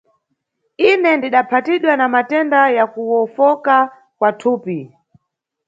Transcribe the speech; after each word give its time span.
Ine 0.89 1.11
ndidaphatidwa 1.17 1.97
na 1.97 2.07
matenda 2.09 2.69
ya 2.69 2.85
kuwofoka 2.87 3.75
kwa 4.17 4.33
thupi. 4.39 4.79